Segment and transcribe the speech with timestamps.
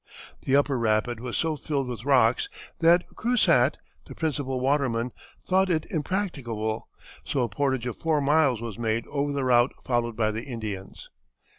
[0.41, 3.77] The upper rapid was so filled with rocks that Crusatte,
[4.07, 5.11] the principal waterman,
[5.47, 6.87] thought it impracticable,
[7.23, 11.07] so a portage of four miles was made over the route followed by the Indians.